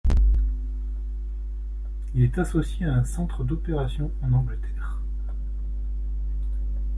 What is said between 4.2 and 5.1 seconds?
en Angleterre.